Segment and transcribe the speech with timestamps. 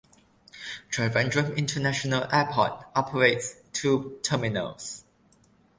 [0.89, 5.03] Trivandrum International Airport operates two terminals.